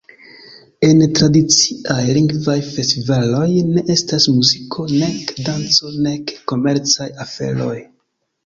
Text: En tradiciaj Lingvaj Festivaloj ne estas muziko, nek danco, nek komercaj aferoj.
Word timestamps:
En 0.85 1.01
tradiciaj 1.17 1.97
Lingvaj 2.17 2.55
Festivaloj 2.69 3.45
ne 3.75 3.85
estas 3.97 4.25
muziko, 4.39 4.87
nek 5.05 5.35
danco, 5.49 5.93
nek 6.09 6.35
komercaj 6.55 7.13
aferoj. 7.29 7.77